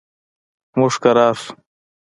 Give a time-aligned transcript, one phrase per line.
[0.77, 1.51] موږ کرار شو.